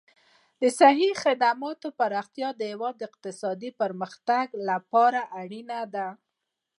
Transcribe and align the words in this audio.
د 0.61 0.63
صحي 0.79 1.09
خدماتو 1.23 1.87
پراختیا 1.99 2.49
د 2.55 2.61
هېواد 2.71 2.97
اقتصادي 3.07 3.69
پرمختګ 3.81 4.45
لپاره 4.69 5.21
اړین 5.41 5.69
دي. 5.93 6.07